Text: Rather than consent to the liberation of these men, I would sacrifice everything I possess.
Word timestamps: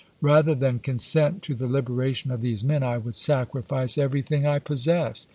Rather 0.23 0.55
than 0.55 0.79
consent 0.79 1.43
to 1.43 1.53
the 1.53 1.67
liberation 1.67 2.31
of 2.31 2.41
these 2.41 2.63
men, 2.63 2.81
I 2.81 2.97
would 2.97 3.15
sacrifice 3.15 3.99
everything 3.99 4.47
I 4.47 4.57
possess. 4.57 5.27